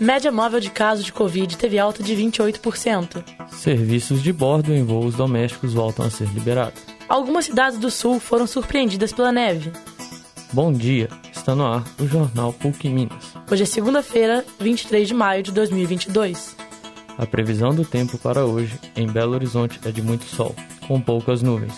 Média 0.00 0.32
móvel 0.32 0.60
de 0.60 0.70
casos 0.70 1.04
de 1.04 1.12
Covid 1.12 1.58
teve 1.58 1.78
alta 1.78 2.02
de 2.02 2.16
28%. 2.16 3.22
Serviços 3.50 4.22
de 4.22 4.32
bordo 4.32 4.72
em 4.72 4.82
voos 4.82 5.14
domésticos 5.14 5.74
voltam 5.74 6.06
a 6.06 6.10
ser 6.10 6.26
liberados. 6.28 6.80
Algumas 7.06 7.44
cidades 7.44 7.78
do 7.78 7.90
sul 7.90 8.18
foram 8.18 8.46
surpreendidas 8.46 9.12
pela 9.12 9.30
neve. 9.30 9.70
Bom 10.54 10.72
dia, 10.72 11.10
está 11.30 11.54
no 11.54 11.66
ar 11.66 11.84
o 12.00 12.06
Jornal 12.06 12.50
PUC 12.54 12.88
Minas. 12.88 13.34
Hoje 13.50 13.64
é 13.64 13.66
segunda-feira, 13.66 14.42
23 14.58 15.06
de 15.06 15.12
maio 15.12 15.42
de 15.42 15.52
2022. 15.52 16.56
A 17.18 17.26
previsão 17.26 17.74
do 17.74 17.84
tempo 17.84 18.16
para 18.16 18.46
hoje 18.46 18.80
em 18.96 19.06
Belo 19.06 19.34
Horizonte 19.34 19.78
é 19.84 19.90
de 19.90 20.00
muito 20.00 20.24
sol, 20.24 20.56
com 20.88 20.98
poucas 20.98 21.42
nuvens. 21.42 21.74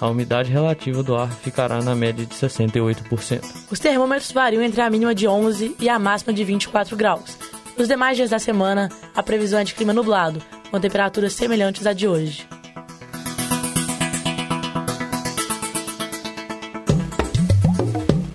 A 0.00 0.08
umidade 0.08 0.50
relativa 0.50 1.02
do 1.02 1.14
ar 1.14 1.30
ficará 1.30 1.82
na 1.82 1.94
média 1.94 2.24
de 2.24 2.34
68%. 2.34 3.66
Os 3.70 3.78
termômetros 3.78 4.32
variam 4.32 4.62
entre 4.62 4.80
a 4.80 4.88
mínima 4.88 5.14
de 5.14 5.28
11 5.28 5.76
e 5.78 5.90
a 5.90 5.98
máxima 5.98 6.32
de 6.32 6.42
24 6.42 6.96
graus. 6.96 7.36
Nos 7.76 7.86
demais 7.86 8.16
dias 8.16 8.30
da 8.30 8.38
semana, 8.38 8.88
a 9.14 9.22
previsão 9.22 9.60
é 9.60 9.64
de 9.64 9.74
clima 9.74 9.92
nublado, 9.92 10.40
com 10.70 10.80
temperaturas 10.80 11.34
semelhantes 11.34 11.86
à 11.86 11.92
de 11.92 12.08
hoje. 12.08 12.48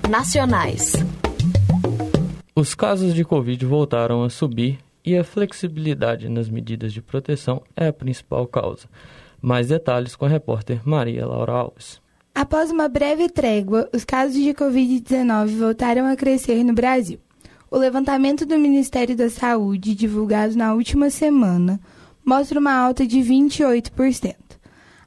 Nacionais. 0.07 0.93
Os 2.55 2.75
casos 2.75 3.11
de 3.13 3.25
Covid 3.25 3.65
voltaram 3.65 4.23
a 4.23 4.29
subir 4.29 4.77
e 5.03 5.17
a 5.17 5.23
flexibilidade 5.23 6.29
nas 6.29 6.47
medidas 6.47 6.93
de 6.93 7.01
proteção 7.01 7.63
é 7.75 7.87
a 7.87 7.93
principal 7.93 8.45
causa. 8.45 8.87
Mais 9.45 9.67
detalhes 9.67 10.15
com 10.15 10.25
a 10.25 10.27
repórter 10.27 10.81
Maria 10.83 11.23
Laura 11.23 11.51
Alves. 11.51 12.01
Após 12.33 12.71
uma 12.71 12.87
breve 12.87 13.29
trégua, 13.29 13.87
os 13.93 14.03
casos 14.03 14.33
de 14.41 14.55
Covid-19 14.55 15.59
voltaram 15.59 16.07
a 16.07 16.15
crescer 16.15 16.63
no 16.63 16.73
Brasil. 16.73 17.19
O 17.69 17.77
levantamento 17.77 18.43
do 18.43 18.57
Ministério 18.57 19.15
da 19.15 19.29
Saúde, 19.29 19.93
divulgado 19.93 20.57
na 20.57 20.73
última 20.73 21.11
semana, 21.11 21.79
mostra 22.25 22.59
uma 22.59 22.73
alta 22.73 23.05
de 23.05 23.19
28%. 23.19 24.35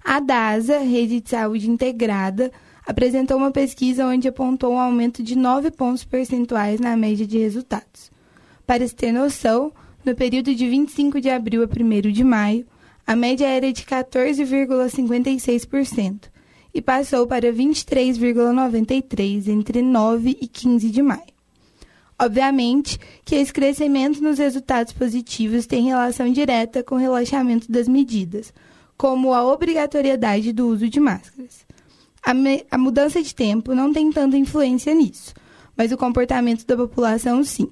A 0.05 0.21
DASA, 0.21 0.79
Rede 0.79 1.21
de 1.21 1.31
Saúde 1.31 1.69
Integrada, 1.69 2.53
apresentou 2.87 3.39
uma 3.39 3.51
pesquisa 3.51 4.07
onde 4.07 4.29
apontou 4.29 4.75
um 4.75 4.79
aumento 4.79 5.21
de 5.21 5.37
9 5.37 5.73
pontos 5.73 6.05
percentuais 6.05 6.79
na 6.79 6.97
média 6.97 7.27
de 7.27 7.39
resultados. 7.39 8.13
Para 8.65 8.87
se 8.87 8.95
ter 8.95 9.11
noção, 9.11 9.73
no 10.05 10.15
período 10.15 10.55
de 10.55 10.69
25 10.69 11.21
de 11.21 11.29
abril 11.29 11.65
a 11.65 11.67
1 11.67 12.13
de 12.13 12.23
maio, 12.23 12.65
a 13.09 13.17
média 13.17 13.49
era 13.49 13.73
de 13.73 13.83
14,56% 13.85 16.29
e 16.75 16.83
passou 16.83 17.27
para 17.27 17.51
23,93% 17.51 19.49
entre 19.49 19.81
9 19.81 20.37
e 20.39 20.47
15 20.47 20.91
de 20.91 21.01
maio. 21.01 21.23
Obviamente 22.21 22.99
que 23.25 23.37
esse 23.37 23.51
crescimento 23.51 24.23
nos 24.23 24.37
resultados 24.37 24.93
positivos 24.93 25.67
tem 25.67 25.87
relação 25.87 26.31
direta 26.31 26.83
com 26.83 26.97
o 26.97 26.99
relaxamento 26.99 27.73
das 27.73 27.89
medidas, 27.89 28.53
como 28.95 29.33
a 29.33 29.43
obrigatoriedade 29.43 30.53
do 30.53 30.69
uso 30.69 30.87
de 30.87 31.01
máscaras. 31.01 31.67
A, 32.23 32.33
a, 32.71 32.77
mudança 32.77 33.23
de 33.23 33.35
tempo 33.35 33.75
não 33.75 33.91
tem 33.91 34.13
tanta 34.13 34.37
influência 34.37 34.95
nisso, 34.95 35.33
mas 35.75 35.93
o 35.93 35.97
comportamento 35.97 36.67
da 36.67 36.77
população 36.77 37.43
sim. 37.43 37.71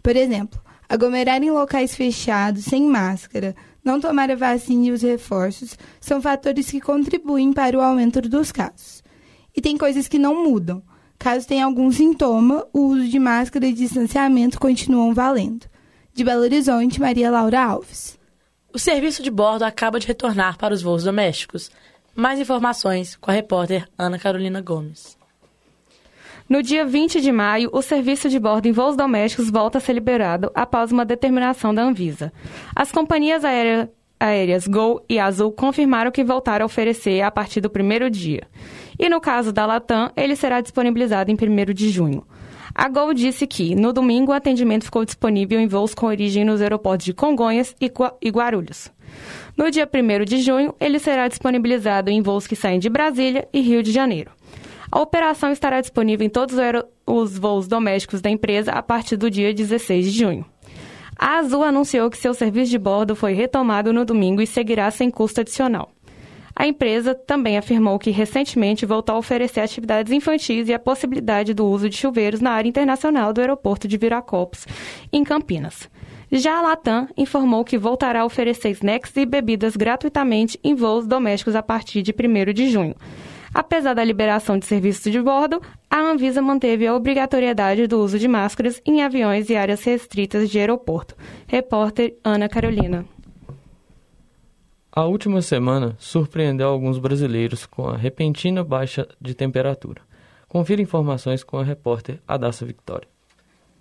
Por 0.00 0.14
exemplo, 0.14 0.60
aglomerar 0.88 1.42
em 1.42 1.50
locais 1.50 1.94
fechados, 1.94 2.64
sem 2.64 2.82
máscara, 2.82 3.54
não 3.84 4.00
tomar 4.00 4.30
a 4.30 4.34
vacina 4.34 4.86
e 4.86 4.90
os 4.90 5.02
reforços 5.02 5.78
são 6.00 6.20
fatores 6.20 6.70
que 6.70 6.80
contribuem 6.80 7.52
para 7.52 7.78
o 7.78 7.80
aumento 7.80 8.20
dos 8.20 8.50
casos. 8.50 9.02
E 9.56 9.60
tem 9.60 9.76
coisas 9.76 10.08
que 10.08 10.18
não 10.18 10.42
mudam. 10.42 10.82
Caso 11.18 11.46
tenha 11.46 11.64
algum 11.64 11.90
sintoma, 11.90 12.66
o 12.72 12.80
uso 12.88 13.08
de 13.08 13.18
máscara 13.18 13.66
e 13.66 13.72
distanciamento 13.72 14.58
continuam 14.58 15.14
valendo. 15.14 15.66
De 16.12 16.24
Belo 16.24 16.42
Horizonte, 16.42 17.00
Maria 17.00 17.30
Laura 17.30 17.62
Alves. 17.62 18.18
O 18.72 18.78
serviço 18.78 19.22
de 19.22 19.30
bordo 19.30 19.62
acaba 19.62 19.98
de 19.98 20.06
retornar 20.06 20.58
para 20.58 20.74
os 20.74 20.82
voos 20.82 21.04
domésticos. 21.04 21.70
Mais 22.14 22.38
informações 22.38 23.16
com 23.16 23.30
a 23.30 23.34
repórter 23.34 23.88
Ana 23.96 24.18
Carolina 24.18 24.60
Gomes. 24.60 25.15
No 26.48 26.62
dia 26.62 26.86
20 26.86 27.20
de 27.20 27.32
maio, 27.32 27.68
o 27.72 27.82
serviço 27.82 28.28
de 28.28 28.38
bordo 28.38 28.66
em 28.66 28.72
voos 28.72 28.96
domésticos 28.96 29.50
volta 29.50 29.78
a 29.78 29.80
ser 29.80 29.94
liberado 29.94 30.48
após 30.54 30.92
uma 30.92 31.04
determinação 31.04 31.74
da 31.74 31.82
Anvisa. 31.82 32.32
As 32.74 32.92
companhias 32.92 33.44
aéreas 33.44 33.88
aéreas 34.18 34.66
Gol 34.66 35.04
e 35.08 35.18
Azul 35.18 35.50
confirmaram 35.50 36.12
que 36.12 36.22
voltaram 36.22 36.64
a 36.64 36.66
oferecer 36.66 37.20
a 37.20 37.32
partir 37.32 37.60
do 37.60 37.68
primeiro 37.68 38.08
dia. 38.08 38.46
E 38.96 39.08
no 39.08 39.20
caso 39.20 39.52
da 39.52 39.66
Latam, 39.66 40.10
ele 40.16 40.36
será 40.36 40.60
disponibilizado 40.60 41.32
em 41.32 41.34
1 41.34 41.74
de 41.74 41.90
junho. 41.90 42.24
A 42.72 42.88
Gol 42.88 43.12
disse 43.12 43.44
que, 43.46 43.74
no 43.74 43.92
domingo, 43.92 44.30
o 44.30 44.34
atendimento 44.34 44.84
ficou 44.84 45.04
disponível 45.04 45.58
em 45.58 45.66
voos 45.66 45.94
com 45.94 46.06
origem 46.06 46.44
nos 46.44 46.62
aeroportos 46.62 47.06
de 47.06 47.12
Congonhas 47.12 47.74
e 47.80 48.30
Guarulhos. 48.30 48.92
No 49.56 49.70
dia 49.70 49.88
1 49.92 50.24
de 50.24 50.38
junho, 50.42 50.74
ele 50.78 51.00
será 51.00 51.26
disponibilizado 51.26 52.08
em 52.08 52.22
voos 52.22 52.46
que 52.46 52.54
saem 52.54 52.78
de 52.78 52.88
Brasília 52.88 53.48
e 53.52 53.60
Rio 53.60 53.82
de 53.82 53.90
Janeiro. 53.90 54.30
A 54.90 55.00
operação 55.00 55.50
estará 55.50 55.80
disponível 55.80 56.26
em 56.26 56.30
todos 56.30 56.56
os 57.06 57.38
voos 57.38 57.66
domésticos 57.66 58.20
da 58.20 58.30
empresa 58.30 58.72
a 58.72 58.82
partir 58.82 59.16
do 59.16 59.30
dia 59.30 59.52
16 59.52 60.12
de 60.12 60.18
junho. 60.18 60.46
A 61.18 61.38
Azul 61.38 61.62
anunciou 61.62 62.10
que 62.10 62.18
seu 62.18 62.34
serviço 62.34 62.70
de 62.70 62.78
bordo 62.78 63.16
foi 63.16 63.32
retomado 63.32 63.92
no 63.92 64.04
domingo 64.04 64.42
e 64.42 64.46
seguirá 64.46 64.90
sem 64.90 65.10
custo 65.10 65.40
adicional. 65.40 65.90
A 66.54 66.66
empresa 66.66 67.14
também 67.14 67.58
afirmou 67.58 67.98
que 67.98 68.10
recentemente 68.10 68.86
voltou 68.86 69.16
a 69.16 69.18
oferecer 69.18 69.60
atividades 69.60 70.10
infantis 70.10 70.68
e 70.68 70.74
a 70.74 70.78
possibilidade 70.78 71.52
do 71.52 71.66
uso 71.66 71.88
de 71.88 71.96
chuveiros 71.96 72.40
na 72.40 72.52
área 72.52 72.68
internacional 72.68 73.32
do 73.32 73.42
aeroporto 73.42 73.86
de 73.86 73.98
Viracopos, 73.98 74.66
em 75.12 75.22
Campinas. 75.22 75.88
Já 76.32 76.58
a 76.58 76.62
Latam 76.62 77.08
informou 77.16 77.62
que 77.62 77.76
voltará 77.76 78.22
a 78.22 78.24
oferecer 78.24 78.70
snacks 78.70 79.14
e 79.16 79.26
bebidas 79.26 79.76
gratuitamente 79.76 80.58
em 80.64 80.74
voos 80.74 81.06
domésticos 81.06 81.54
a 81.54 81.62
partir 81.62 82.00
de 82.00 82.12
1 82.12 82.52
de 82.52 82.70
junho. 82.70 82.94
Apesar 83.58 83.94
da 83.94 84.04
liberação 84.04 84.58
de 84.58 84.66
serviços 84.66 85.10
de 85.10 85.18
bordo, 85.18 85.62
a 85.88 85.98
Anvisa 85.98 86.42
manteve 86.42 86.86
a 86.86 86.94
obrigatoriedade 86.94 87.86
do 87.86 87.98
uso 87.98 88.18
de 88.18 88.28
máscaras 88.28 88.82
em 88.84 89.02
aviões 89.02 89.48
e 89.48 89.56
áreas 89.56 89.82
restritas 89.82 90.50
de 90.50 90.58
aeroporto. 90.58 91.16
Repórter 91.46 92.18
Ana 92.22 92.50
Carolina. 92.50 93.06
A 94.92 95.06
última 95.06 95.40
semana 95.40 95.96
surpreendeu 95.98 96.68
alguns 96.68 96.98
brasileiros 96.98 97.64
com 97.64 97.88
a 97.88 97.96
repentina 97.96 98.62
baixa 98.62 99.08
de 99.18 99.34
temperatura. 99.34 100.02
Confira 100.46 100.82
informações 100.82 101.42
com 101.42 101.56
a 101.56 101.64
repórter 101.64 102.20
Adassa 102.28 102.66
Victoria. 102.66 103.08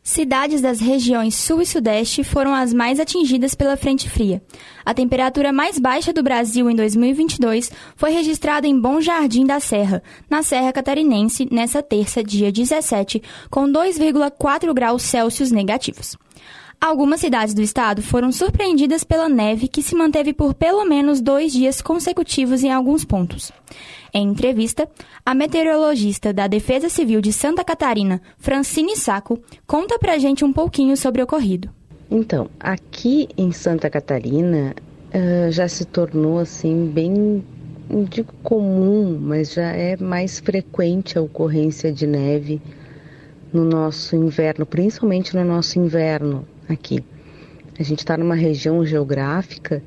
Cidades 0.08 0.62
das 0.62 0.80
regiões 0.80 1.34
sul 1.34 1.64
e 1.64 1.66
sudeste 1.66 2.24
foram 2.24 2.54
as 2.54 2.72
mais 2.72 3.00
atingidas 3.00 3.56
pela 3.56 3.76
frente 3.76 4.08
fria. 4.08 4.40
A 4.86 4.94
temperatura 4.94 5.52
mais 5.52 5.80
baixa 5.80 6.14
do 6.14 6.22
Brasil 6.22 6.70
em 6.70 6.76
2022 6.76 7.72
foi 7.96 8.12
registrada 8.12 8.68
em 8.68 8.80
Bom 8.80 9.02
Jardim 9.02 9.48
da 9.48 9.60
Serra, 9.60 10.04
na 10.30 10.44
Serra 10.44 10.72
Catarinense, 10.72 11.48
nessa 11.52 11.82
terça, 11.82 12.24
dia 12.24 12.52
17, 12.52 13.20
com 13.50 13.68
2,4 13.68 14.72
graus 14.76 15.02
Celsius 15.02 15.50
negativos. 15.52 16.16
Algumas 16.80 17.20
cidades 17.20 17.54
do 17.54 17.62
estado 17.62 18.02
foram 18.02 18.32
surpreendidas 18.32 19.04
pela 19.04 19.28
neve 19.28 19.68
que 19.68 19.82
se 19.82 19.96
manteve 19.96 20.34
por 20.34 20.54
pelo 20.54 20.86
menos 20.86 21.22
dois 21.22 21.52
dias 21.52 21.82
consecutivos 21.82 22.64
em 22.64 22.72
alguns 22.72 23.04
pontos. 23.04 23.52
Em 24.14 24.28
entrevista, 24.28 24.88
a 25.26 25.34
meteorologista 25.34 26.32
da 26.32 26.48
Defesa 26.48 26.88
Civil 26.88 27.22
de 27.22 27.34
Santa 27.34 27.64
Catarina, 27.64 28.22
Francine 28.38 28.96
Saco, 28.96 29.40
conta 29.66 29.98
pra 29.98 30.18
gente 30.18 30.46
um 30.46 30.54
pouquinho 30.54 30.96
sobre 30.96 31.22
o 31.22 31.26
ocorrido. 31.26 31.70
Então, 32.10 32.50
aqui 32.60 33.28
em 33.36 33.52
Santa 33.52 33.90
Catarina 33.90 34.76
uh, 35.10 35.52
já 35.52 35.68
se 35.68 35.86
tornou 35.86 36.40
assim 36.40 36.86
bem, 36.88 37.44
não 37.90 38.04
digo 38.04 38.32
comum, 38.44 39.18
mas 39.20 39.54
já 39.54 39.72
é 39.72 39.98
mais 39.98 40.40
frequente 40.40 41.18
a 41.18 41.22
ocorrência 41.22 41.92
de 41.92 42.06
neve 42.06 42.62
no 43.52 43.66
nosso 43.66 44.16
inverno, 44.16 44.66
principalmente 44.66 45.36
no 45.36 45.44
nosso 45.44 45.80
inverno 45.80 46.48
aqui. 46.70 47.04
A 47.80 47.84
gente 47.84 48.00
está 48.00 48.18
numa 48.18 48.36
região 48.36 48.86
geográfica 48.86 49.84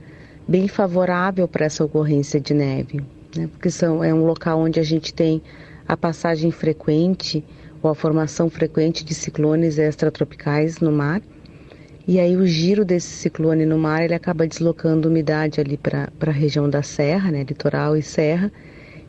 bem 0.47 0.69
favorável 0.69 1.47
para 1.47 1.67
essa 1.67 1.85
ocorrência 1.85 2.41
de 2.41 2.55
neve, 2.55 3.01
né? 3.37 3.49
porque 3.49 3.71
são, 3.71 4.03
é 4.03 4.13
um 4.13 4.25
local 4.25 4.61
onde 4.61 4.81
a 4.81 4.83
gente 4.83 5.13
tem 5.13 5.43
a 5.87 5.97
passagem 5.97 6.51
frequente 6.51 7.45
ou 7.83 7.91
a 7.91 7.95
formação 7.95 8.51
frequente 8.51 9.05
de 9.05 9.15
ciclones 9.15 9.79
extratropicais 9.79 10.81
no 10.81 10.91
mar. 10.91 11.23
E 12.07 12.19
aí 12.19 12.37
o 12.37 12.47
giro 12.47 12.85
desse 12.85 13.09
ciclone 13.09 13.67
no 13.67 13.79
mar 13.79 14.03
ele 14.03 14.15
acaba 14.15 14.47
deslocando 14.47 15.09
umidade 15.09 15.61
ali 15.61 15.77
para 15.77 16.11
a 16.21 16.31
região 16.31 16.69
da 16.69 16.83
serra, 16.83 17.31
né, 17.31 17.45
litoral 17.45 17.97
e 17.97 18.03
serra, 18.03 18.51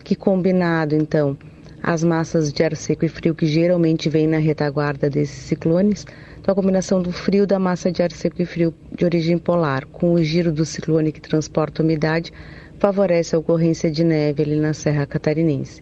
que 0.04 0.15
combinado 0.15 0.95
então 0.95 1.38
as 1.81 2.04
massas 2.04 2.51
de 2.51 2.62
ar 2.62 2.75
seco 2.75 3.06
e 3.06 3.10
frio 3.10 3.33
que 3.33 3.45
geralmente 3.45 4.10
vêm 4.10 4.27
na 4.27 4.38
retaguarda 4.38 5.10
desses 5.10 5.44
ciclones, 5.44 6.06
então, 6.50 6.54
a 6.60 6.63
combinação 6.63 7.00
do 7.00 7.12
frio 7.12 7.46
da 7.46 7.60
massa 7.60 7.92
de 7.92 8.01
ar 8.01 8.12
seco 8.12 8.42
e 8.42 8.46
frio 8.46 8.74
de 8.98 9.06
origem 9.06 9.38
polar 9.38 9.86
com 9.86 10.13
o 10.13 10.24
giro 10.24 10.51
do 10.51 10.66
ciclone 10.66 11.12
que 11.12 11.22
transporta 11.22 11.84
umidade 11.84 12.34
favorece 12.80 13.36
a 13.36 13.38
ocorrência 13.38 13.92
de 13.92 14.04
neve 14.04 14.42
ali 14.42 14.56
na 14.56 14.74
Serra 14.74 15.06
Catarinense. 15.06 15.80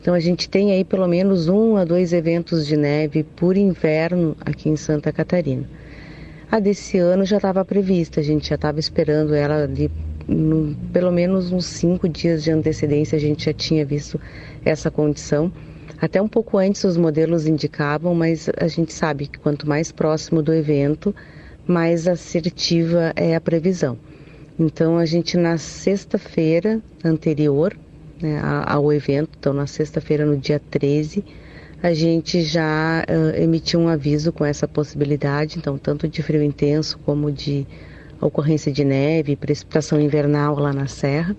Então 0.00 0.14
a 0.14 0.20
gente 0.20 0.48
tem 0.48 0.70
aí 0.70 0.84
pelo 0.84 1.08
menos 1.08 1.48
um 1.48 1.76
a 1.76 1.84
dois 1.84 2.12
eventos 2.12 2.64
de 2.64 2.76
neve 2.76 3.24
por 3.24 3.56
inverno 3.56 4.36
aqui 4.42 4.68
em 4.68 4.76
Santa 4.76 5.10
Catarina. 5.12 5.68
A 6.48 6.60
desse 6.60 6.96
ano 6.96 7.24
já 7.24 7.38
estava 7.38 7.64
prevista, 7.64 8.20
a 8.20 8.22
gente 8.22 8.48
já 8.50 8.54
estava 8.54 8.78
esperando 8.78 9.34
ela 9.34 9.66
de 9.66 9.90
no, 10.28 10.76
pelo 10.92 11.10
menos 11.10 11.50
uns 11.50 11.66
cinco 11.66 12.08
dias 12.08 12.44
de 12.44 12.52
antecedência 12.52 13.16
a 13.16 13.20
gente 13.20 13.46
já 13.46 13.52
tinha 13.52 13.84
visto 13.84 14.20
essa 14.64 14.92
condição. 14.92 15.50
Até 16.00 16.20
um 16.20 16.28
pouco 16.28 16.58
antes 16.58 16.84
os 16.84 16.96
modelos 16.96 17.46
indicavam, 17.46 18.14
mas 18.14 18.48
a 18.56 18.68
gente 18.68 18.92
sabe 18.92 19.26
que 19.26 19.38
quanto 19.38 19.68
mais 19.68 19.92
próximo 19.92 20.42
do 20.42 20.52
evento, 20.52 21.14
mais 21.66 22.06
assertiva 22.06 23.12
é 23.16 23.34
a 23.34 23.40
previsão. 23.40 23.98
Então 24.58 24.98
a 24.98 25.04
gente 25.04 25.36
na 25.36 25.58
sexta-feira 25.58 26.80
anterior 27.04 27.76
né, 28.20 28.40
ao 28.66 28.92
evento, 28.92 29.30
então 29.38 29.52
na 29.52 29.66
sexta-feira 29.66 30.24
no 30.24 30.36
dia 30.36 30.60
13, 30.70 31.24
a 31.82 31.92
gente 31.92 32.42
já 32.42 33.04
uh, 33.06 33.42
emitiu 33.42 33.80
um 33.80 33.88
aviso 33.88 34.32
com 34.32 34.44
essa 34.44 34.66
possibilidade, 34.66 35.58
então 35.58 35.76
tanto 35.76 36.08
de 36.08 36.22
frio 36.22 36.42
intenso 36.42 36.98
como 37.04 37.30
de 37.30 37.66
ocorrência 38.20 38.72
de 38.72 38.84
neve, 38.84 39.36
precipitação 39.36 40.00
invernal 40.00 40.58
lá 40.58 40.72
na 40.72 40.86
serra. 40.86 41.36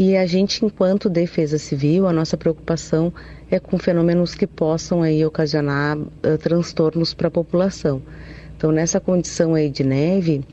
E 0.00 0.16
a 0.16 0.24
gente, 0.26 0.64
enquanto 0.64 1.10
defesa 1.10 1.58
civil, 1.58 2.06
a 2.06 2.12
nossa 2.12 2.36
preocupação 2.36 3.12
é 3.50 3.58
com 3.58 3.76
fenômenos 3.76 4.32
que 4.32 4.46
possam 4.46 5.02
aí 5.02 5.26
ocasionar 5.26 5.98
uh, 5.98 6.38
transtornos 6.40 7.12
para 7.12 7.26
a 7.26 7.30
população. 7.32 8.00
Então, 8.56 8.70
nessa 8.70 9.00
condição 9.00 9.56
aí 9.56 9.68
de 9.68 9.82
neve, 9.82 10.44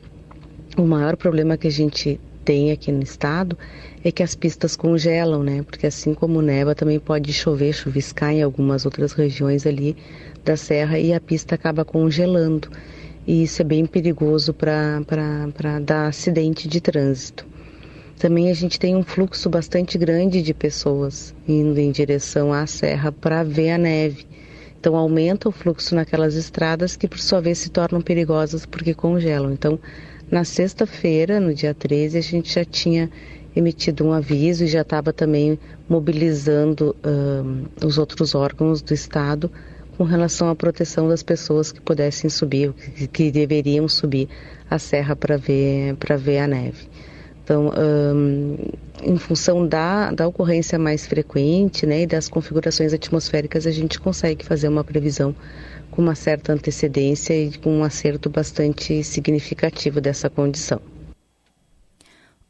o 0.76 0.82
maior 0.82 1.16
problema 1.16 1.56
que 1.56 1.68
a 1.68 1.70
gente 1.70 2.18
tem 2.44 2.72
aqui 2.72 2.90
no 2.90 3.04
estado 3.04 3.56
é 4.02 4.10
que 4.10 4.20
as 4.20 4.34
pistas 4.34 4.74
congelam, 4.74 5.44
né? 5.44 5.62
Porque 5.62 5.86
assim 5.86 6.12
como 6.12 6.42
neva, 6.42 6.74
também 6.74 6.98
pode 6.98 7.32
chover, 7.32 7.72
chuviscar 7.72 8.32
em 8.32 8.42
algumas 8.42 8.84
outras 8.84 9.12
regiões 9.12 9.64
ali 9.64 9.96
da 10.44 10.56
serra 10.56 10.98
e 10.98 11.14
a 11.14 11.20
pista 11.20 11.54
acaba 11.54 11.84
congelando 11.84 12.68
e 13.24 13.44
isso 13.44 13.62
é 13.62 13.64
bem 13.64 13.86
perigoso 13.86 14.52
para 14.52 15.78
dar 15.84 16.08
acidente 16.08 16.66
de 16.66 16.80
trânsito. 16.80 17.46
Também 18.18 18.50
a 18.50 18.54
gente 18.54 18.80
tem 18.80 18.96
um 18.96 19.02
fluxo 19.02 19.50
bastante 19.50 19.98
grande 19.98 20.40
de 20.40 20.54
pessoas 20.54 21.34
indo 21.46 21.78
em 21.78 21.90
direção 21.90 22.52
à 22.52 22.66
serra 22.66 23.12
para 23.12 23.42
ver 23.42 23.72
a 23.72 23.78
neve. 23.78 24.26
Então 24.80 24.96
aumenta 24.96 25.48
o 25.48 25.52
fluxo 25.52 25.94
naquelas 25.94 26.34
estradas 26.34 26.96
que 26.96 27.06
por 27.06 27.18
sua 27.18 27.40
vez 27.40 27.58
se 27.58 27.68
tornam 27.68 28.00
perigosas 28.00 28.64
porque 28.64 28.94
congelam. 28.94 29.52
Então, 29.52 29.78
na 30.30 30.44
sexta-feira, 30.44 31.38
no 31.40 31.52
dia 31.52 31.74
13, 31.74 32.16
a 32.16 32.20
gente 32.22 32.54
já 32.54 32.64
tinha 32.64 33.10
emitido 33.54 34.04
um 34.04 34.12
aviso 34.12 34.64
e 34.64 34.66
já 34.66 34.80
estava 34.80 35.12
também 35.12 35.58
mobilizando 35.88 36.96
um, 37.04 37.64
os 37.86 37.98
outros 37.98 38.34
órgãos 38.34 38.80
do 38.80 38.94
estado 38.94 39.50
com 39.96 40.04
relação 40.04 40.48
à 40.48 40.54
proteção 40.54 41.08
das 41.08 41.22
pessoas 41.22 41.72
que 41.72 41.80
pudessem 41.80 42.28
subir, 42.28 42.72
que, 42.72 43.06
que 43.06 43.30
deveriam 43.30 43.88
subir 43.88 44.28
a 44.70 44.78
serra 44.78 45.16
para 45.16 45.36
ver, 45.36 45.96
ver 46.18 46.38
a 46.38 46.46
neve. 46.46 46.86
Então, 47.46 47.70
um, 47.78 48.56
em 49.04 49.16
função 49.18 49.68
da, 49.68 50.10
da 50.10 50.26
ocorrência 50.26 50.80
mais 50.80 51.06
frequente 51.06 51.86
né, 51.86 52.02
e 52.02 52.06
das 52.06 52.28
configurações 52.28 52.92
atmosféricas, 52.92 53.68
a 53.68 53.70
gente 53.70 54.00
consegue 54.00 54.44
fazer 54.44 54.66
uma 54.66 54.82
previsão 54.82 55.32
com 55.88 56.02
uma 56.02 56.16
certa 56.16 56.52
antecedência 56.52 57.34
e 57.34 57.56
com 57.56 57.78
um 57.78 57.84
acerto 57.84 58.28
bastante 58.28 59.04
significativo 59.04 60.00
dessa 60.00 60.28
condição. 60.28 60.80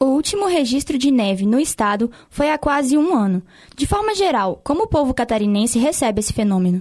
O 0.00 0.06
último 0.06 0.46
registro 0.46 0.96
de 0.96 1.10
neve 1.10 1.44
no 1.44 1.60
estado 1.60 2.10
foi 2.30 2.48
há 2.48 2.56
quase 2.56 2.96
um 2.96 3.14
ano. 3.14 3.42
De 3.76 3.86
forma 3.86 4.14
geral, 4.14 4.58
como 4.64 4.84
o 4.84 4.88
povo 4.88 5.12
catarinense 5.12 5.78
recebe 5.78 6.20
esse 6.20 6.32
fenômeno? 6.32 6.80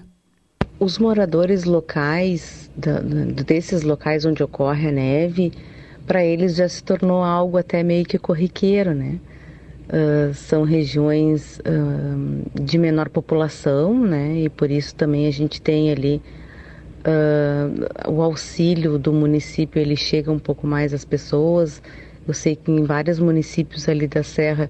Os 0.79 0.97
moradores 0.97 1.65
locais, 1.65 2.71
da, 2.77 3.01
desses 3.01 3.83
locais 3.83 4.23
onde 4.23 4.41
ocorre 4.41 4.87
a 4.87 4.91
neve, 4.93 5.51
para 6.05 6.23
eles 6.23 6.55
já 6.55 6.67
se 6.67 6.83
tornou 6.83 7.23
algo 7.23 7.57
até 7.57 7.83
meio 7.83 8.05
que 8.05 8.17
corriqueiro, 8.17 8.93
né? 8.93 9.19
Uh, 9.87 10.33
são 10.33 10.63
regiões 10.63 11.59
uh, 11.59 12.61
de 12.61 12.77
menor 12.77 13.09
população, 13.09 13.99
né? 13.99 14.41
E 14.41 14.49
por 14.49 14.71
isso 14.71 14.95
também 14.95 15.27
a 15.27 15.31
gente 15.31 15.61
tem 15.61 15.91
ali 15.91 16.21
uh, 17.05 18.11
o 18.11 18.21
auxílio 18.21 18.97
do 18.97 19.13
município, 19.13 19.79
ele 19.79 19.95
chega 19.95 20.31
um 20.31 20.39
pouco 20.39 20.65
mais 20.65 20.93
às 20.93 21.05
pessoas. 21.05 21.81
Eu 22.27 22.33
sei 22.33 22.55
que 22.55 22.71
em 22.71 22.83
vários 22.83 23.19
municípios 23.19 23.87
ali 23.87 24.07
da 24.07 24.23
Serra 24.23 24.69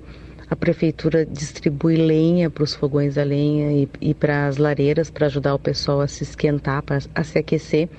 a 0.49 0.55
prefeitura 0.55 1.25
distribui 1.25 1.95
lenha 1.95 2.49
para 2.49 2.63
os 2.63 2.75
fogões 2.75 3.17
a 3.17 3.23
lenha 3.23 3.71
e, 3.71 3.89
e 4.09 4.13
para 4.13 4.47
as 4.47 4.57
lareiras 4.57 5.09
para 5.09 5.25
ajudar 5.25 5.55
o 5.55 5.59
pessoal 5.59 6.01
a 6.01 6.07
se 6.07 6.23
esquentar, 6.23 6.83
pra, 6.83 6.99
a 7.15 7.23
se 7.23 7.39
aquecer. 7.39 7.89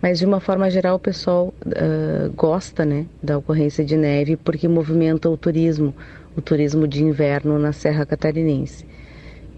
Mas 0.00 0.18
de 0.18 0.26
uma 0.26 0.40
forma 0.40 0.70
geral 0.70 0.96
o 0.96 1.00
pessoal 1.00 1.54
uh, 1.64 2.30
gosta 2.34 2.84
né, 2.84 3.06
da 3.22 3.38
ocorrência 3.38 3.84
de 3.84 3.96
neve 3.96 4.36
porque 4.36 4.68
movimenta 4.68 5.28
o 5.28 5.36
turismo, 5.36 5.94
o 6.36 6.42
turismo 6.42 6.86
de 6.86 7.02
inverno 7.02 7.58
na 7.58 7.72
Serra 7.72 8.04
Catarinense. 8.04 8.84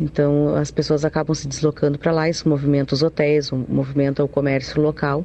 Então 0.00 0.54
as 0.54 0.70
pessoas 0.70 1.04
acabam 1.04 1.34
se 1.34 1.48
deslocando 1.48 1.98
para 1.98 2.12
lá, 2.12 2.28
isso 2.28 2.48
movimenta 2.48 2.94
os 2.94 3.02
hotéis, 3.02 3.50
movimenta 3.50 4.22
o 4.22 4.28
comércio 4.28 4.80
local 4.80 5.24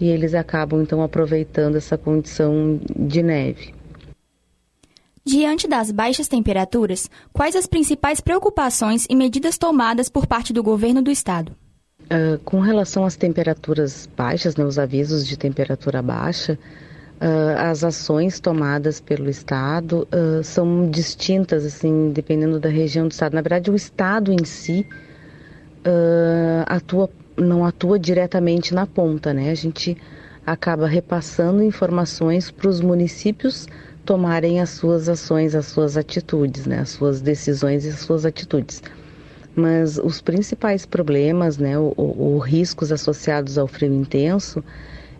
e 0.00 0.08
eles 0.08 0.34
acabam 0.34 0.80
então 0.80 1.02
aproveitando 1.02 1.76
essa 1.76 1.98
condição 1.98 2.80
de 2.96 3.22
neve. 3.22 3.74
Diante 5.24 5.68
das 5.68 5.90
baixas 5.90 6.26
temperaturas, 6.26 7.10
quais 7.32 7.54
as 7.54 7.66
principais 7.66 8.20
preocupações 8.20 9.04
e 9.10 9.14
medidas 9.14 9.58
tomadas 9.58 10.08
por 10.08 10.26
parte 10.26 10.54
do 10.54 10.62
governo 10.62 11.02
do 11.02 11.10
estado? 11.10 11.54
Uh, 12.10 12.38
com 12.38 12.60
relação 12.60 13.04
às 13.04 13.16
temperaturas 13.16 14.08
baixas, 14.16 14.56
né, 14.56 14.64
os 14.64 14.78
avisos 14.78 15.26
de 15.26 15.36
temperatura 15.36 16.00
baixa, 16.00 16.58
uh, 17.20 17.58
as 17.58 17.84
ações 17.84 18.40
tomadas 18.40 18.98
pelo 18.98 19.28
estado 19.28 20.08
uh, 20.10 20.42
são 20.42 20.90
distintas, 20.90 21.66
assim, 21.66 22.10
dependendo 22.10 22.58
da 22.58 22.70
região 22.70 23.06
do 23.06 23.12
estado. 23.12 23.34
Na 23.34 23.42
verdade, 23.42 23.70
o 23.70 23.76
estado 23.76 24.32
em 24.32 24.44
si 24.44 24.86
atua, 26.66 27.08
não 27.34 27.64
atua 27.64 27.98
diretamente 27.98 28.74
na 28.74 28.86
ponta, 28.86 29.32
né? 29.32 29.50
A 29.50 29.54
gente 29.54 29.96
acaba 30.44 30.86
repassando 30.86 31.62
informações 31.62 32.50
para 32.50 32.68
os 32.68 32.80
municípios 32.80 33.66
tomarem 34.04 34.60
as 34.60 34.70
suas 34.70 35.08
ações, 35.08 35.54
as 35.54 35.66
suas 35.66 35.98
atitudes, 35.98 36.64
né, 36.64 36.80
as 36.80 36.88
suas 36.88 37.20
decisões 37.20 37.84
e 37.84 37.90
as 37.90 37.98
suas 38.00 38.24
atitudes. 38.24 38.82
Mas 39.58 39.98
os 39.98 40.20
principais 40.20 40.86
problemas, 40.86 41.58
né, 41.58 41.76
os 41.76 42.44
riscos 42.46 42.92
associados 42.92 43.58
ao 43.58 43.66
frio 43.66 43.92
intenso, 43.92 44.62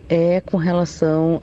é 0.07 0.39
com 0.39 0.55
relação 0.55 1.41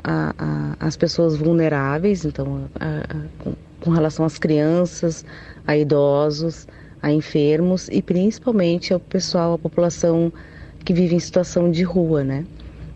às 0.80 0.96
pessoas 0.96 1.36
vulneráveis, 1.36 2.24
então, 2.24 2.68
a, 2.80 2.86
a, 2.86 3.44
com, 3.44 3.52
com 3.82 3.90
relação 3.90 4.24
às 4.24 4.38
crianças, 4.38 5.26
a 5.66 5.76
idosos, 5.76 6.66
a 7.02 7.12
enfermos 7.12 7.86
e 7.92 8.00
principalmente 8.00 8.94
ao 8.94 8.98
pessoal, 8.98 9.52
a 9.52 9.58
população 9.58 10.32
que 10.82 10.94
vive 10.94 11.16
em 11.16 11.20
situação 11.20 11.70
de 11.70 11.82
rua, 11.82 12.24
né? 12.24 12.46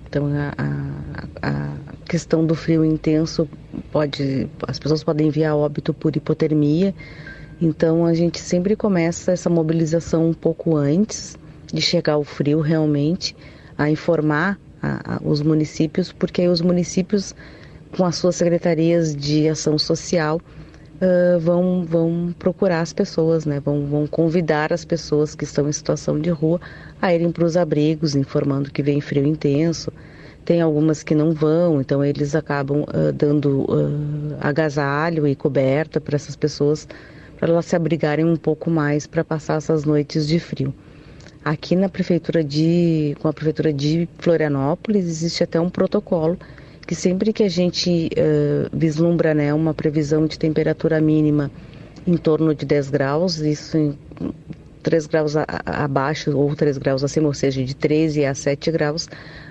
Então 0.08 0.28
a, 0.28 0.54
a, 1.42 1.48
a, 1.48 1.72
questão 2.06 2.46
do 2.46 2.54
frio 2.54 2.84
intenso 2.84 3.46
pode, 3.92 4.48
as 4.66 4.78
pessoas 4.78 5.04
podem 5.04 5.28
enviar 5.28 5.54
óbito 5.54 5.92
por 5.92 6.16
hipotermia. 6.16 6.94
Então 7.60 8.06
a 8.06 8.14
gente 8.14 8.40
sempre 8.40 8.74
começa 8.74 9.32
essa 9.32 9.50
mobilização 9.50 10.28
um 10.28 10.34
pouco 10.34 10.76
antes 10.76 11.36
de 11.72 11.80
chegar 11.80 12.16
o 12.16 12.24
frio 12.24 12.60
realmente, 12.60 13.36
a 13.76 13.90
informar 13.90 14.58
a, 14.82 15.20
os 15.22 15.42
municípios, 15.42 16.12
porque 16.12 16.42
aí 16.42 16.48
os 16.48 16.60
municípios 16.60 17.34
com 17.96 18.04
as 18.04 18.16
suas 18.16 18.36
secretarias 18.36 19.14
de 19.14 19.48
ação 19.48 19.78
social 19.78 20.40
uh, 21.00 21.38
vão, 21.40 21.84
vão 21.84 22.34
procurar 22.38 22.80
as 22.80 22.92
pessoas, 22.92 23.44
né? 23.44 23.60
vão, 23.60 23.86
vão 23.86 24.06
convidar 24.06 24.72
as 24.72 24.84
pessoas 24.84 25.34
que 25.34 25.44
estão 25.44 25.68
em 25.68 25.72
situação 25.72 26.18
de 26.18 26.30
rua 26.30 26.60
a 27.00 27.14
irem 27.14 27.32
para 27.32 27.44
os 27.44 27.56
abrigos, 27.56 28.14
informando 28.14 28.70
que 28.70 28.82
vem 28.82 29.00
frio 29.00 29.26
intenso. 29.26 29.92
Tem 30.44 30.60
algumas 30.60 31.02
que 31.02 31.14
não 31.14 31.32
vão, 31.32 31.80
então 31.80 32.02
eles 32.02 32.34
acabam 32.34 32.82
uh, 32.82 33.12
dando 33.12 33.62
uh, 33.62 34.36
agasalho 34.40 35.26
e 35.26 35.34
coberta 35.34 36.00
para 36.00 36.16
essas 36.16 36.34
pessoas, 36.34 36.88
para 37.40 37.50
elas 37.50 37.64
se 37.64 37.74
abrigarem 37.74 38.24
um 38.26 38.36
pouco 38.36 38.70
mais 38.70 39.06
para 39.06 39.24
passar 39.24 39.56
essas 39.56 39.86
noites 39.86 40.28
de 40.28 40.38
frio. 40.38 40.74
Aqui 41.42 41.74
na 41.74 41.88
prefeitura 41.88 42.44
de, 42.44 43.16
com 43.18 43.28
a 43.28 43.32
prefeitura 43.32 43.72
de 43.72 44.06
Florianópolis, 44.18 45.06
existe 45.06 45.42
até 45.42 45.58
um 45.58 45.70
protocolo 45.70 46.38
que 46.86 46.94
sempre 46.94 47.32
que 47.32 47.42
a 47.42 47.48
gente 47.48 48.10
uh, 48.12 48.76
vislumbra 48.76 49.32
né, 49.32 49.54
uma 49.54 49.72
previsão 49.72 50.26
de 50.26 50.38
temperatura 50.38 51.00
mínima 51.00 51.50
em 52.06 52.16
torno 52.16 52.54
de 52.54 52.66
10 52.66 52.90
graus, 52.90 53.38
isso 53.38 53.78
em 53.78 53.98
3 54.82 55.06
graus 55.06 55.34
a, 55.34 55.46
a, 55.48 55.84
abaixo 55.84 56.36
ou 56.36 56.54
3 56.54 56.76
graus 56.76 57.02
acima, 57.02 57.28
ou 57.28 57.34
seja, 57.34 57.64
de 57.64 57.74
13 57.74 58.26
a 58.26 58.34
7 58.34 58.70
graus, 58.70 59.08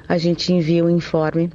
a 0.08 0.18
gente 0.18 0.54
envia 0.54 0.86
um 0.86 0.90
informe 0.90 1.50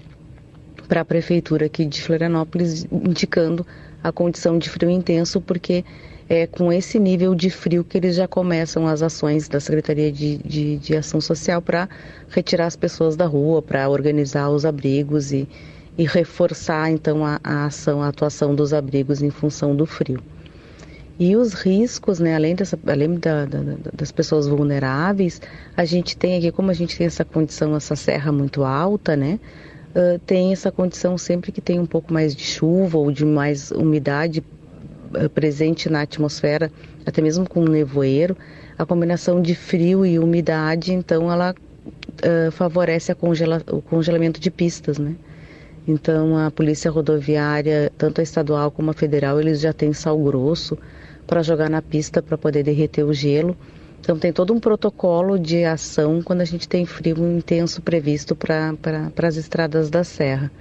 para 0.89 1.01
a 1.01 1.05
prefeitura 1.05 1.67
aqui 1.67 1.85
de 1.85 2.01
Florianópolis 2.03 2.87
indicando 2.91 3.67
a 4.03 4.13
condição 4.13 4.59
de 4.59 4.69
frio 4.69 4.91
intenso, 4.91 5.41
porque 5.41 5.85
é 6.29 6.47
com 6.47 6.73
esse 6.73 6.99
nível 6.99 7.35
de 7.35 7.51
frio 7.51 7.85
que 7.85 7.99
eles 7.99 8.17
já 8.17 8.27
começam 8.27 8.87
as 8.87 9.03
ações 9.03 9.49
da 9.49 9.61
Secretaria 9.61 10.11
de, 10.11 10.39
de, 10.39 10.77
de 10.79 10.97
Ação 10.97 11.21
Social 11.21 11.61
para 11.61 11.89
retirar 12.29 12.67
as 12.67 12.77
pessoas 12.77 13.17
da 13.17 13.27
rua, 13.27 13.61
para 13.61 13.89
organizar 13.89 14.51
os 14.51 14.65
abrigos 14.65 15.33
e, 15.33 15.49
e 15.99 16.05
reforçar 16.07 16.91
então 16.91 17.25
a, 17.25 17.39
a, 17.45 17.67
ação, 17.67 18.03
a 18.03 18.09
atuação 18.09 18.55
dos 18.55 18.73
abrigos 18.73 19.23
em 19.23 19.31
função 19.31 19.77
do 19.77 19.87
frio. 19.87 20.23
E 21.19 21.37
os 21.37 21.53
riscos, 21.53 22.19
né, 22.19 22.35
além, 22.35 22.57
dessa, 22.57 22.79
além 22.87 23.15
da, 23.15 23.45
da, 23.45 23.61
das 23.93 24.11
pessoas 24.11 24.49
vulneráveis, 24.49 25.41
a 25.77 25.85
gente 25.85 26.17
tem 26.17 26.37
aqui, 26.37 26.51
como 26.51 26.71
a 26.71 26.75
gente 26.75 26.99
tem 26.99 27.07
essa 27.07 27.25
condição, 27.25 27.77
essa 27.77 27.95
serra 27.95 28.33
muito 28.33 28.65
alta, 28.65 29.15
né, 29.15 29.39
tem 30.27 30.53
essa 30.53 30.73
condição 30.73 31.17
sempre 31.17 31.53
que 31.53 31.61
tem 31.61 31.79
um 31.79 31.87
pouco 31.87 32.13
mais 32.13 32.35
de 32.35 32.43
chuva 32.43 32.99
ou 32.99 33.11
de 33.11 33.25
mais 33.25 33.71
umidade 33.71 34.43
uh, 35.15 35.29
presente 35.31 35.89
na 35.89 36.03
atmosfera, 36.03 36.71
até 37.07 37.23
mesmo 37.23 37.49
com 37.49 37.65
nevoeiro, 37.65 38.37
a 38.77 38.85
combinação 38.85 39.41
de 39.41 39.55
frio 39.55 40.05
e 40.05 40.19
umidade, 40.19 40.93
então 40.93 41.31
ela 41.31 41.55
uh, 41.55 42.51
favorece 42.51 43.15
congela, 43.15 43.63
o 43.71 43.81
congelamento 43.81 44.41
de 44.41 44.51
pistas, 44.51 44.99
né. 44.99 45.15
Então 45.87 46.37
a 46.37 46.51
polícia 46.51 46.91
rodoviária, 46.91 47.93
tanto 47.97 48.21
a 48.21 48.25
estadual 48.25 48.71
como 48.71 48.91
a 48.91 48.95
federal, 48.95 49.41
eles 49.41 49.61
já 49.61 49.73
têm 49.73 49.93
sal 49.93 50.19
grosso, 50.19 50.79
para 51.27 51.43
jogar 51.43 51.71
na 51.71 51.81
pista 51.81 52.23
para 52.23 52.37
poder 52.37 52.63
derreter 52.63 53.05
o 53.05 53.13
gelo. 53.13 53.57
Então 54.05 54.19
tem 54.19 54.31
todo 54.31 54.53
um 54.53 54.61
protocolo 54.61 55.39
de 55.39 55.65
ação 55.65 56.21
quando 56.23 56.43
a 56.43 56.45
gente 56.45 56.69
tem 56.69 56.85
frio 56.85 57.27
intenso 57.27 57.81
previsto 57.81 58.37
para 58.37 58.77
as 59.27 59.37
estradas 59.37 59.89
da 59.89 60.05
serra. 60.05 60.53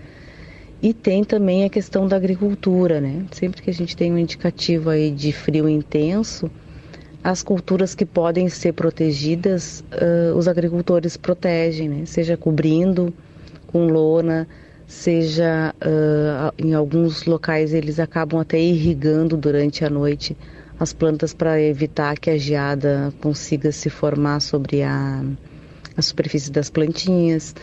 E 0.81 0.93
tem 0.93 1.25
também 1.25 1.65
a 1.65 1.69
questão 1.69 2.07
da 2.07 2.15
agricultura, 2.15 3.01
né? 3.01 3.25
Sempre 3.31 3.61
que 3.61 3.69
a 3.69 3.73
gente 3.73 3.97
tem 3.97 4.13
um 4.13 4.17
indicativo 4.17 4.89
aí 4.89 5.11
de 5.11 5.33
frio 5.33 5.67
intenso, 5.67 6.49
as 7.21 7.43
culturas 7.43 7.93
que 7.93 8.05
podem 8.05 8.47
ser 8.47 8.71
protegidas, 8.71 9.83
uh, 9.91 10.37
os 10.37 10.47
agricultores 10.47 11.17
protegem, 11.17 11.89
né? 11.89 12.05
Seja 12.05 12.37
cobrindo 12.37 13.13
com 13.67 13.87
lona, 13.87 14.47
seja 14.87 15.75
uh, 15.81 16.53
em 16.57 16.73
alguns 16.73 17.25
locais 17.25 17.73
eles 17.73 17.99
acabam 17.99 18.39
até 18.39 18.57
irrigando 18.57 19.35
durante 19.35 19.83
a 19.83 19.89
noite 19.89 20.37
as 20.79 20.93
plantas 20.93 21.33
para 21.33 21.61
evitar 21.61 22.17
que 22.17 22.29
a 22.29 22.37
geada 22.37 23.13
consiga 23.21 23.71
se 23.71 23.89
formar 23.89 24.39
sobre 24.39 24.83
a, 24.83 25.23
a 25.95 26.01
superfície 26.01 26.51
das 26.51 26.69
plantinhas. 26.69 27.55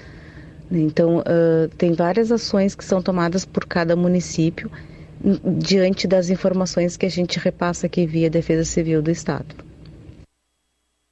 Então, 0.70 1.18
uh, 1.18 1.68
tem 1.76 1.92
várias 1.92 2.30
ações 2.30 2.74
que 2.74 2.84
são 2.84 3.02
tomadas 3.02 3.44
por 3.44 3.64
cada 3.66 3.96
município 3.96 4.70
diante 5.58 6.06
das 6.06 6.30
informações 6.30 6.96
que 6.96 7.04
a 7.04 7.10
gente 7.10 7.38
repassa 7.38 7.86
aqui 7.86 8.06
via 8.06 8.30
Defesa 8.30 8.64
Civil 8.64 9.02
do 9.02 9.10
Estado. 9.10 9.54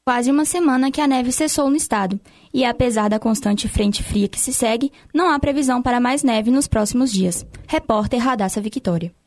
Quase 0.07 0.31
uma 0.31 0.47
semana 0.47 0.90
que 0.90 1.02
a 1.02 1.07
neve 1.07 1.31
cessou 1.31 1.69
no 1.69 1.76
estado, 1.76 2.19
e 2.55 2.64
apesar 2.64 3.11
da 3.11 3.19
constante 3.19 3.69
frente 3.69 4.02
fria 4.02 4.26
que 4.26 4.40
se 4.40 4.55
segue, 4.55 4.90
não 5.12 5.31
há 5.31 5.38
previsão 5.38 5.83
para 5.83 6.00
mais 6.00 6.23
neve 6.23 6.50
nos 6.50 6.67
próximos 6.67 7.12
dias. 7.12 7.47
Repórter 7.67 8.19
Radassa 8.19 8.59
Victória. 8.59 9.17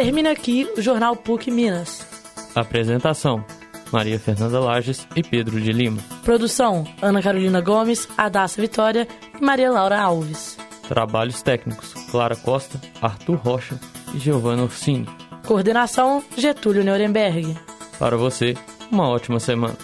Termina 0.00 0.30
aqui 0.30 0.66
o 0.78 0.80
Jornal 0.80 1.14
PUC 1.14 1.50
Minas. 1.50 2.06
Apresentação: 2.54 3.44
Maria 3.92 4.18
Fernanda 4.18 4.58
Lages 4.58 5.06
e 5.14 5.22
Pedro 5.22 5.60
de 5.60 5.72
Lima. 5.72 6.02
Produção: 6.24 6.86
Ana 7.02 7.20
Carolina 7.20 7.60
Gomes, 7.60 8.08
Adassa 8.16 8.62
Vitória 8.62 9.06
e 9.38 9.44
Maria 9.44 9.70
Laura 9.70 10.00
Alves. 10.00 10.56
Trabalhos 10.88 11.42
técnicos: 11.42 11.92
Clara 12.10 12.34
Costa, 12.34 12.80
Arthur 13.02 13.36
Rocha 13.36 13.78
e 14.14 14.18
Giovanna 14.18 14.62
Orsini. 14.62 15.06
Coordenação: 15.46 16.24
Getúlio 16.34 16.82
Nuremberg. 16.82 17.54
Para 17.98 18.16
você, 18.16 18.56
uma 18.90 19.06
ótima 19.06 19.38
semana. 19.38 19.76